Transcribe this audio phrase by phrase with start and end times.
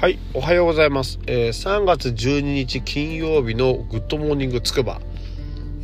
[0.00, 1.20] はい、おはようございます。
[1.26, 4.98] えー3月12日金曜日のグッドモーニングつくば。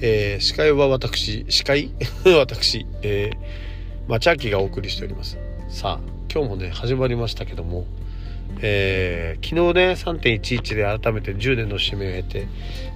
[0.00, 1.90] えー司会は私、司会？
[2.24, 5.37] 私、えー、まちあきがお送りしております。
[5.68, 7.84] さあ、今日もね、始まりましたけども、
[8.62, 12.46] えー昨日ね、3.11で改めて10年の節目を経て、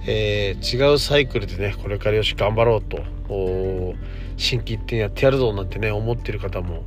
[0.07, 3.95] えー違うサイクルでね、これからよし、頑張ろうと、おー
[4.37, 6.83] 心機一転やってやるぞなんてね、思ってる方も、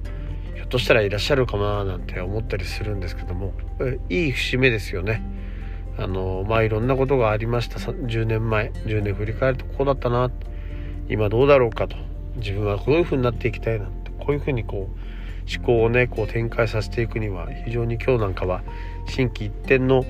[0.64, 3.52] っとしたらいらっしゃるかななんて思ったりするんですけども。
[4.08, 5.22] いい節目ですよね。
[5.96, 7.78] あのまあいろんなことがありました。
[7.78, 10.30] 10年前10年振り返るとこうだったな。
[11.08, 11.96] 今どうだろうかと。
[12.36, 14.10] 自分はこういう風になっていきたいなって。
[14.18, 18.62] こういう風にこう思考をねこう展開させていくには非常に今日なんかは
[19.06, 20.04] 心機一転の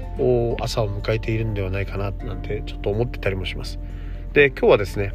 [0.61, 3.79] 朝を迎えているんではないかななんてちょっと思ってたりもします。
[4.33, 5.13] で今日はですね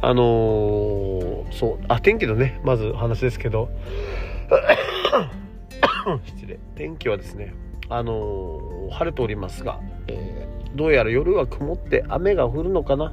[0.00, 3.68] あのーそうあ天気のねまず話ですけど
[6.24, 6.58] 失礼。
[6.74, 7.54] 天気はですね
[7.88, 13.12] あのー晴れておりますが、えーどうやら夜は曇って雨が降るのかなっ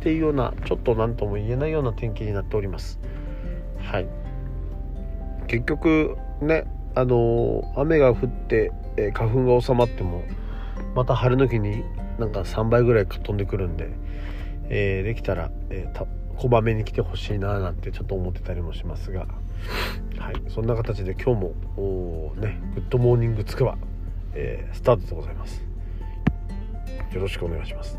[0.00, 2.98] ていうようなちょっと何とも言えないような天気になっております。
[3.78, 4.06] はい。
[5.46, 10.22] 結局ねあのー雨が降って、えー花粉が収まっても
[10.94, 11.84] また晴れの日に
[12.18, 13.88] なんか3倍ぐらい飛んでくるんで、
[14.70, 19.26] えーできたら、えーこまめに来てほしいななんてちょっと思ってたりもしますが。
[20.18, 21.42] はい、そんな形で今日
[21.76, 23.76] もねグッドモーニングつくば、
[24.34, 25.64] えースタートでございます。
[27.12, 27.98] よろしくお願いします。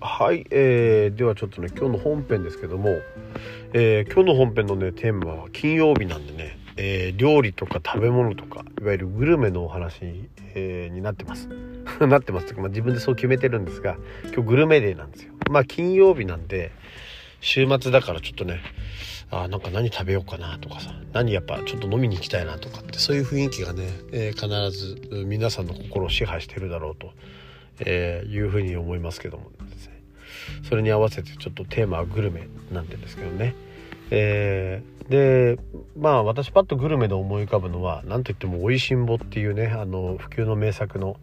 [0.00, 2.88] はい、えーではちょっとね今日の本編ですけども、
[3.72, 11.48] えー今日の本編のねテーマは金曜日なんでね、えー料理とか食べ物とかいわゆるグルメのお話、えーになってます。
[12.00, 15.32] なってますというか、まあ、自分でそう決めてるんですが今日グルメデーなんですよ。
[15.50, 16.72] まあ金曜日なんで
[17.40, 18.60] 週末だからちょっとね
[19.30, 27.12] あなんか何食べようかなとかさ何やっぱちょっと飲みに行きたいなとかってそういう雰囲気がね、えー必ず皆さんの心を支配してるだろうと、
[27.80, 30.02] えーいうふうに思いますけどもですね。
[30.68, 33.54] それに合わせてちょっとテーマはグルメなんてですけどね。
[34.10, 35.58] えーで
[35.98, 41.16] まあ私パッとグルメで思い浮かぶのは何といっても「おいしんぼ」っていうねあの普及の名作の、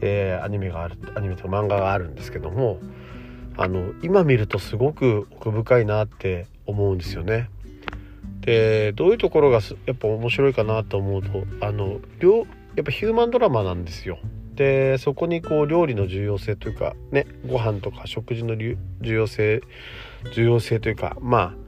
[0.00, 2.78] えーアニメがあるアニメとか漫画があるんですけども
[3.56, 7.50] あの今見るとすごく奥深いなって思うんですよね。
[8.40, 12.44] でどういうところがすやっぱ面白いかなと思うとあの両や
[12.80, 14.18] っぱヒューマンドラマなんですよ。
[14.54, 19.60] でそこにこう料理の重要性というかねご飯とか食事の重要性
[20.32, 21.67] 重要性というかまあ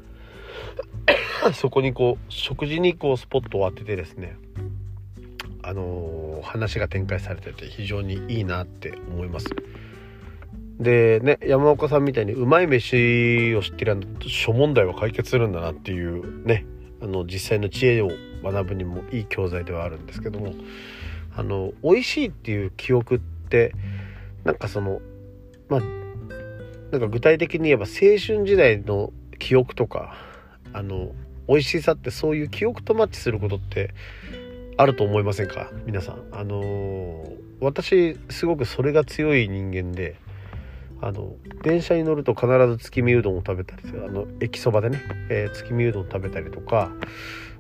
[1.55, 4.37] そこにこう食事にこうスポットを当ててですね
[5.63, 9.47] あのー話が展開されてて非常にいいなって思います。
[10.79, 16.65] でね山岡さんみたいにうまい飯を知ってると諸問題は解決するんだなっていうね
[17.03, 18.09] あの実際の知恵を
[18.43, 20.55] 学ぶにもいい教材ではあるんですけども
[21.37, 23.75] あの美味しいっていう記憶って
[24.45, 25.03] なんかその
[25.69, 25.81] まあ
[26.93, 30.17] なんか具体的に言えば青春時代の記憶とか
[30.73, 31.13] あの
[31.49, 33.95] 美味しさってそういう記憶とマッチすることって
[34.77, 35.71] あると思いませんか？
[35.85, 36.23] 皆さん。
[36.33, 40.17] あの私すごくそれが強い人間で
[41.03, 44.05] あの電車に乗ると必ず月見うどんを食べたりする。
[44.07, 46.91] あの駅そばでね、えー月見うどん食べたりとか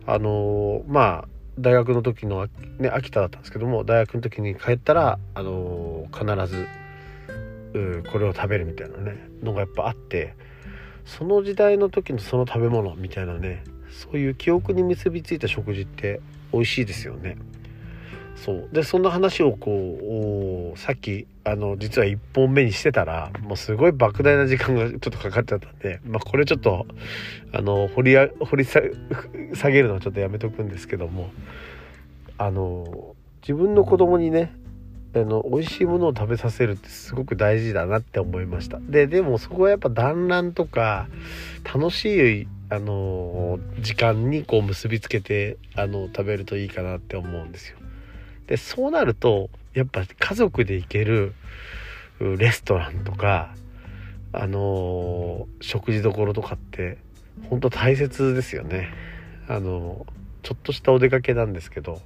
[0.07, 1.29] あのまあ
[1.59, 6.67] 大学の時の、ね、秋田だったんですけども大学の時に帰ったら、あの必ず
[7.75, 10.35] うこれを食べるみたいなねのがやっぱあって
[11.05, 16.21] その時代の時のその食べ物みたいなねそういう記憶に結びついた食事って
[16.53, 17.37] 美味しいですよね。
[18.37, 26.87] そうでそんな話をこうさっきあの実は1本目にしてたらもうすごい莫大な時間がちょっとかかっちゃったんで、まあ、これちょっと
[27.53, 28.81] あの掘り掘り下
[29.71, 31.31] げるのはちょっとやめとくんですけども
[32.39, 34.55] あの自分の子供にね
[35.15, 38.79] あの美味しいものを食べさせるってすごく大事だなって思いました。
[38.81, 41.09] ででもそこはやっぱ団らんとか
[41.65, 47.79] 楽しいあの時間にこう結びつけてあの食べるといいかなって思うんですよ。
[48.47, 51.35] でそうなるとやっぱ家族で行ける
[52.21, 53.55] レストランとか
[54.33, 56.99] あの食事どころとかって
[57.49, 58.89] 本当大切ですよね。
[59.49, 60.07] あの
[60.43, 62.01] ちょっとしたお出かけなんですけど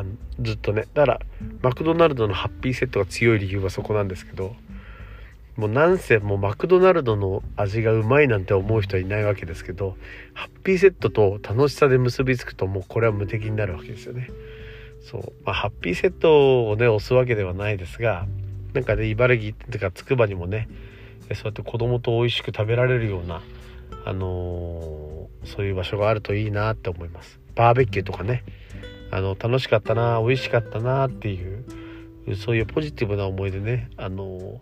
[0.00, 0.04] あ
[0.40, 0.86] ずっとね。
[0.94, 1.20] だから
[1.62, 4.54] マクドナルドのハッピーセットが強い理由はそこなんですけど
[5.56, 9.96] もうなんせもうマクドナルドの味がうまいなんて思う人はいないわけですけど
[10.34, 14.28] ハッピーセットと楽しさで結びつくともうこれは無敵になるわけですよね。
[15.00, 18.26] そう、まあ、ハッピーセットをね押すわけではないですが
[18.74, 20.68] なんかね茨城っていうかつくばにもね
[21.34, 23.40] そうやって子供と美味しく食べられるような
[24.04, 27.40] あのー、そういう場所があるといいなって思います。
[27.56, 28.44] バーベキューとかね。
[29.10, 31.64] あの楽しかったな美味しかったなっていう
[32.36, 34.60] そういうポジティブな思い出ねあの、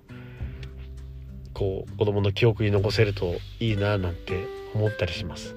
[1.55, 5.55] こう子供の記憶に残せるといいななんて思ったりします。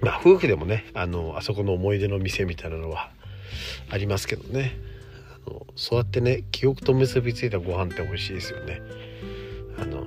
[0.00, 3.10] まあ夫婦でもねあのあそこの思い出の店みたいなのは
[3.90, 4.76] ありますけどね。
[5.46, 8.80] あのそうやってね記憶と結びついたご飯って美味しいですよね。
[9.78, 10.06] あの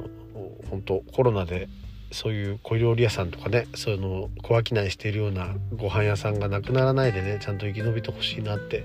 [0.70, 1.68] 本当コロナで
[2.12, 8.84] そういう小料理屋さんとかねそういうのを小商いしているようなご飯屋さんがなくならないでねちゃんと生き延びてほしいなって、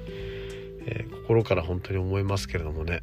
[0.87, 3.02] えー、心から本当に思いますけれどもね。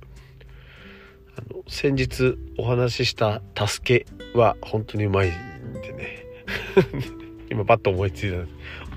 [1.36, 4.06] あの先日お話しした「助け」
[4.38, 5.32] は本当にうまいん
[5.82, 6.26] でね。
[7.50, 8.38] 今パッと思いついた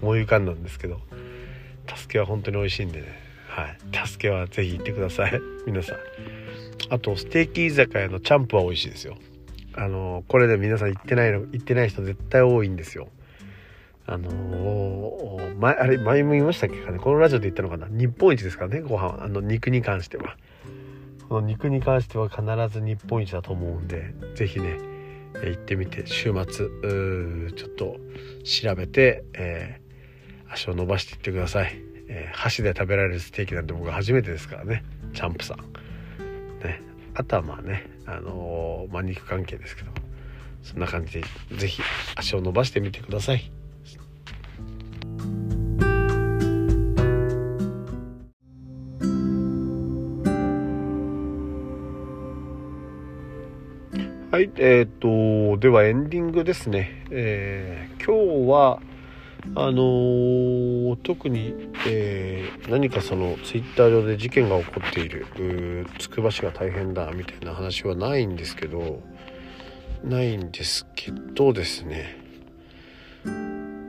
[0.02, 1.00] 思い浮かんだんですけど
[1.94, 3.06] 「助け」は本当に美味しいんでね。
[3.48, 5.40] はい「助け」は是非行ってください。
[5.66, 5.96] 皆さん。
[6.90, 9.16] あとステーキ居酒屋のチャンプは美味しいですよ。
[9.76, 13.08] あのこれで皆さん行ってないの行ってない人絶対多いんですよ。
[14.08, 16.98] あの、前あれ前も言いましたっけかね。
[16.98, 17.88] このラジオで言ったのかな。
[17.88, 20.36] 日本一ですからねご飯あの肉に関しては。
[21.28, 22.42] この肉に関しては必
[22.72, 24.78] ず日本一だと思うんで是非ね
[25.44, 26.68] 行ってみて週末
[27.52, 27.96] ちょっと
[28.44, 31.76] 調べて、えー、足を伸ばしていってください、
[32.08, 34.84] えー、箸で食べられるステーキなんて僕初めてですからね。
[35.14, 35.58] チャンプさん。
[36.64, 36.80] ね。
[37.18, 39.90] あとはまあねあのー、まあ、肉関係ですけど
[40.62, 41.24] そんな感じで
[41.56, 41.82] 是非
[42.16, 43.50] 足を伸ばしてみてください。
[54.32, 57.06] はい、えっ、ー、と、ではエンディングですね。
[57.10, 58.80] えー、今日は、
[59.54, 60.75] あのー、
[61.06, 61.54] 特に、
[61.86, 65.86] えー、何かそのツイッター上で事件が起こっている。
[66.00, 69.00] つくば市が大変だみたいな話はないんですけど
[70.02, 72.18] ないんですけどですね。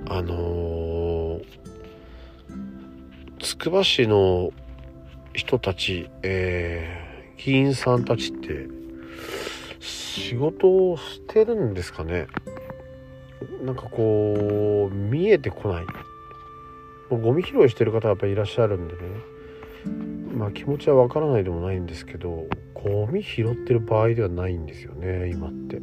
[0.08, 1.42] あの
[3.40, 4.52] つくば市の
[5.34, 8.68] 人たち、えー、議員さんたちって
[9.80, 12.28] 仕事をしてるんですかね。
[13.64, 15.86] なんかこう見えてこない。
[17.10, 19.00] ゴミ拾いしてる方はやっぱりいらっしゃるんでね。
[20.36, 25.82] まあ気持ちはわからないでもないんですけどゴミ拾ってる場合ではないんですよね今って。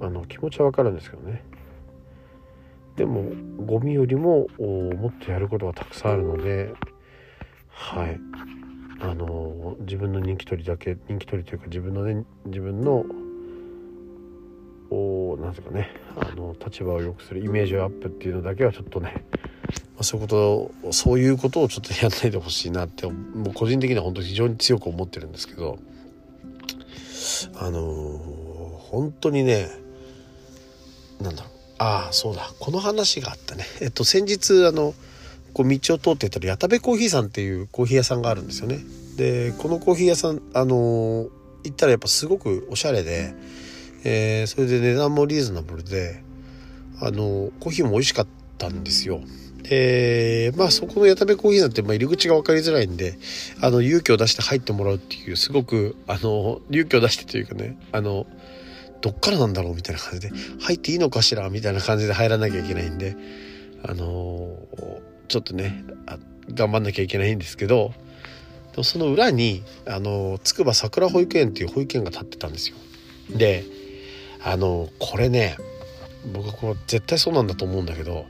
[0.00, 1.42] あの気持ちはわかるんですけどね。
[2.96, 3.30] でも
[3.64, 6.72] ゴミよりももっとやることがたくさんあるので
[7.68, 8.18] はい。
[9.00, 13.04] あの自分の人気取りだけ人気取りというか自分のね自分の
[14.90, 19.24] おなんていうかねあの立場を良くするイメージアップっていうのだけはちょっとね、
[20.00, 25.78] そういうことそういうことをちょっとやんないでほしいなってもう個人的には本当に非常に強く思ってるんですけど
[27.56, 28.18] あのー、
[28.90, 29.68] 本当にね
[31.20, 31.52] なんだろう。
[31.78, 32.50] ああそうだ。
[32.58, 33.64] この話があったね。
[33.80, 34.94] えっと先日あの
[35.52, 38.80] こう道を通ってたら矢田部コーヒーさんっていうコーヒー屋さんがあるんですよね。
[39.16, 41.30] でこのコーヒー屋さんあのー、
[41.64, 43.34] 行ったらやっぱすごくおしゃれで
[44.08, 46.22] えー、それで値段もリーズナブルで
[47.00, 48.26] あのコーヒーも美味しかっ
[48.56, 49.20] たんですよ。
[49.68, 53.18] でまあそこの矢田部コーヒーなんて、まあ、入り口が分かりづらいんで
[53.60, 58.26] あの勇気を出して入ってもらうっていうすごくあの勇気を出してというかねあの
[59.00, 63.16] どっからなんだろうみたいな感じで入っていいのかしらみたいな感じで入らなきゃいけないんで
[63.84, 64.56] あの
[65.28, 65.84] ちょっとね
[66.52, 67.92] 頑張んなきゃいけないんですけど
[68.72, 72.76] でもその裏にあの筑波桜保育園っていう保育園が建ってたんですよ。
[73.30, 73.64] で
[74.44, 75.56] あのこれね
[76.32, 78.26] 僕はこれ絶対そうなんだと思うんだけど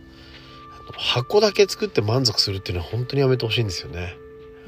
[0.92, 4.16] 箱だけ作って満足するっていうのは本当にやめてほしいんですよね。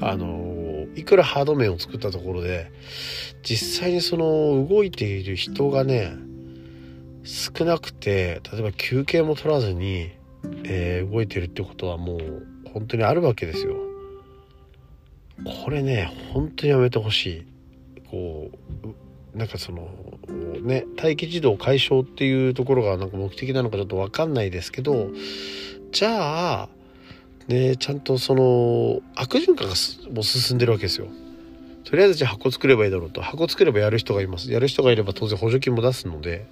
[0.01, 2.71] あのいくらハード面を作ったところで
[3.43, 6.13] 実際にその動いている人がね
[7.23, 10.11] 少なくて例えば休憩も取らずに、
[10.63, 13.75] えー、動いてるってことはもう本当にあるわけですよ。
[15.63, 17.45] これね本当にやめてほしい。
[18.09, 18.49] こ
[19.33, 19.87] うなんかその
[20.61, 25.09] ね待機児童解消っていうところがなんか目的なのかちょっと分かんないですけど
[25.91, 26.69] じゃあ
[27.47, 29.75] ねちゃんとその悪循環が
[30.13, 31.07] もう進んでるわけですよ。
[31.83, 36.45] とりあえずじゃあ箱作ればいいだろうと箱作ればやる人がいますやる人がいれば当然補助金も出すので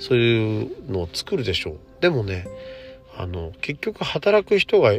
[0.00, 2.48] そういうのを作るでしょうでもね
[3.16, 4.94] あの結局働く人が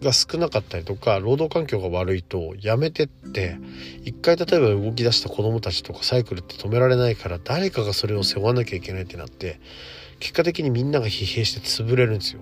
[0.00, 3.56] が少なかったりとか労働環境が悪いとやめてって
[4.04, 9.60] 一回例えば動き出した子どもたちとかサイクルって止められないから誰かがそれを背負わなきゃいけないってなって
[10.18, 12.40] 結果的にみんなが疲弊して潰れるんですよ。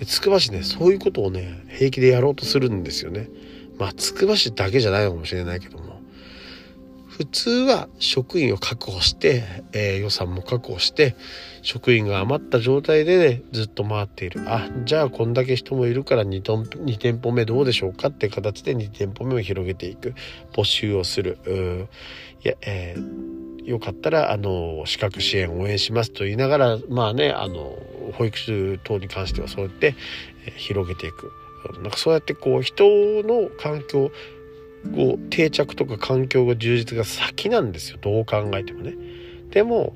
[0.00, 3.28] でつくば市ねそういうことをね平気でやろうとするんですよね。
[3.78, 6.00] まあつくば市だけじゃないのかもしれないけども。
[7.06, 11.16] 普通は職員を確保して、えー、予算も確保して
[11.60, 14.40] 職員が余った状態で、ね、ずっと回っている。
[14.46, 20.14] あじゃあこんだけ人もいるから 2, ト2店舗目どうでしょうかって形で2店舗目を広げていく。
[20.54, 21.36] 募集をする。
[22.42, 27.76] いや、えー、よかったらあの資格支援応援しますと言いながらまあねあの
[28.14, 29.94] 保育士等に関してはそうやって、
[30.46, 31.32] え、広げていく
[31.82, 32.84] なんかそうやってこう人
[33.22, 34.10] の環境
[34.94, 38.94] こう定着とか環境が充実が先なんですよどう考えてもね。
[39.50, 39.94] でも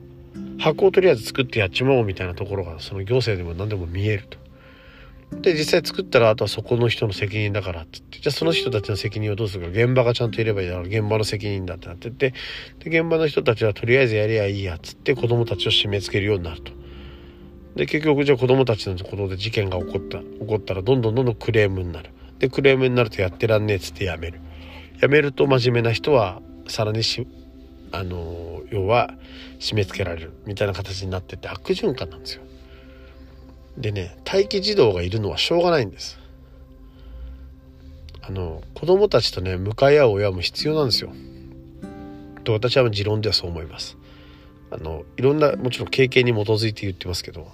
[0.59, 4.43] 箱をとりあえず作ってやっちまおうみたいなところがその行政でも何でも見えると。
[5.32, 12.34] で実際作ったらあとはそこの人の責任だからってってじゃあその人たちの責任をどうするか現場がちゃんといればいいだろう現場の責任だってなってって
[12.78, 16.72] で現場の人たちはとりあえずやりゃいいやっつって子供たちを締め付けるようになると。
[17.76, 22.10] で結局じゃあ子供たちのことで事件が起こった起こったらどんどんどんどんクレームになる。
[22.38, 24.40] でクレームになるとやってらんねえっつってやめる。
[25.00, 27.26] 辞めると真面目な人はさらにし
[27.90, 29.14] あの要は
[29.60, 32.42] 締め付けられるみたいな形になってて悪循環なんですよ。
[33.76, 36.18] でね待機児童がいるのはしょうがないんです。
[38.22, 41.12] あの子供たちとね向かい合う親も必要なんですよ。
[42.44, 43.96] と私は持論ではそう思います。
[44.70, 47.48] あのいろんなもちろん経験に基づいて言ってますけど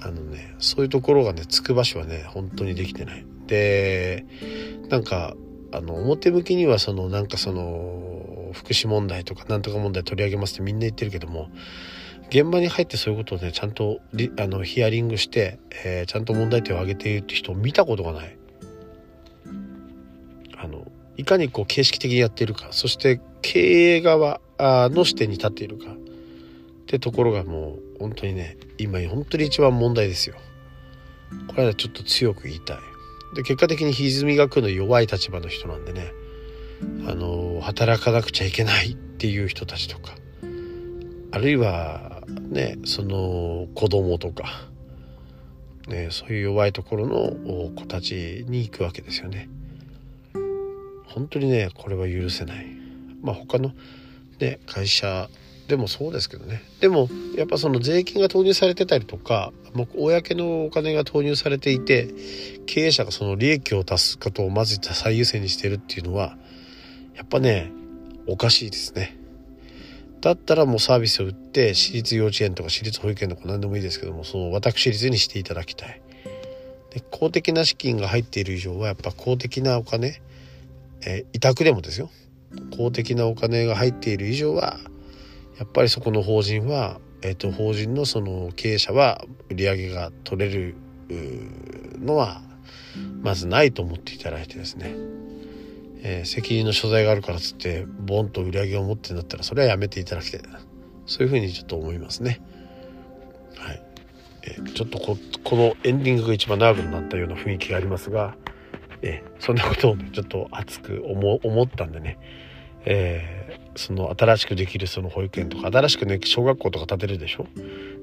[0.00, 3.24] あのねそういうところがねつく場所はね本当にできてない。
[3.46, 4.24] で
[4.88, 5.34] なんか
[5.72, 11.50] あの表向きにはそのなんかその福祉問題とかなんとか問題取り上げますってみんな言ってるけども
[12.30, 14.00] 現場に入ってそういうことをねちゃんと
[14.38, 18.36] あのヒアリングして、えー、ちゃんと問題点を挙げているって人を見たことがない。
[20.56, 25.96] あのいかにこう形式的にやっているかそして経営側の視点に立っているかっ
[26.86, 30.36] てところがもう本当にね今本当に一番問題ですよ。
[31.48, 32.78] これはちょっと強く言いたい。
[33.34, 36.12] で結果的に歪みが来るの弱い立場の人なんでね
[37.06, 40.14] あの働かなくちゃいけないっていう人たちとか
[41.32, 44.68] あるいはねその子供とか、
[45.88, 49.48] ね、そういう弱いところの子たちに行くわけですよね。
[51.06, 52.66] 本当にねこれは許せない。
[53.22, 53.72] まあ他の、
[54.40, 55.28] ね、会社
[55.68, 62.14] でもそうですけどねでもやっぱその税金が投入されてたりとかもう公のお金が投入されていて
[62.66, 66.36] 経営者がその利益を出すことをまず最優先にしてるっていうのは
[67.14, 67.72] やっぱね
[68.26, 69.16] おかしいですね。
[70.24, 76.00] だったらもうサービスを売って私立幼稚園とか私立保育園とか何でもいいですけどもその私立にしていただきたい。
[76.94, 80.22] で公的な資金が入っている以上はやっぱ公的なお金、
[81.04, 82.08] え委託でもですよ
[82.74, 84.78] 公的なお金が入っている以上は
[85.58, 90.74] やっぱりそこの法人は、えーと、法人のその経営者は売り上げが取れる
[92.00, 92.40] のは
[93.22, 94.94] まずないと思っていただいてですね、
[96.06, 100.60] えー、責任の所在があるからっつってボンと売り上げを持ってんだったらそれはやめていただきたいな
[101.06, 102.40] そういうふうにちょっと思いますね。
[103.56, 103.82] はい、
[104.42, 108.36] えー、ちょっとここのエンディングが一番長くなったような雰囲気がありますが、
[109.02, 112.18] えー、そんなことを、ちょっと熱く思思ったんでね、
[112.84, 117.46] えー、その新しくできるその保育園とか新しくね小学校とか建てるでしょ？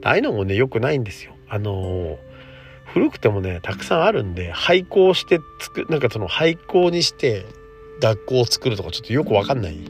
[0.03, 1.35] ああいうのもねよくないんですよ。
[1.47, 2.17] あの、
[2.85, 7.45] 古くてもねたくさんあるんで廃校してつくなんかその廃校にして
[8.01, 9.77] 学校を作るとかちょっとよくわかんない。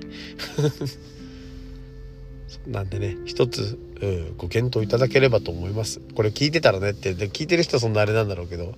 [2.68, 6.00] なんでね一つ、うん、ご検討いただければと思います。
[6.16, 8.76] これ聞いてたらねってで聞いてる人はそんなあれなんだろうけど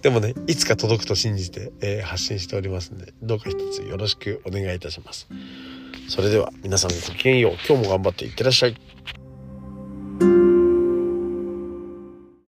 [0.00, 5.28] でもねいつか届くと信じて、えー、発信しておりますんでどうか一つよろしくお願いいたします。
[6.08, 7.52] それでは皆さんごきげんよう。
[7.68, 8.76] 今日も頑張っていってらっしゃい。